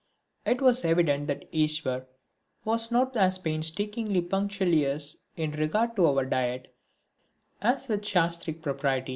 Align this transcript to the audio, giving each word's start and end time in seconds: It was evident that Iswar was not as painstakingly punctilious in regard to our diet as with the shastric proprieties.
It 0.47 0.61
was 0.61 0.83
evident 0.83 1.27
that 1.27 1.45
Iswar 1.53 2.07
was 2.65 2.89
not 2.91 3.15
as 3.15 3.37
painstakingly 3.37 4.21
punctilious 4.21 5.17
in 5.37 5.51
regard 5.51 5.95
to 5.95 6.07
our 6.07 6.25
diet 6.25 6.75
as 7.61 7.87
with 7.87 8.01
the 8.01 8.07
shastric 8.07 8.63
proprieties. 8.63 9.09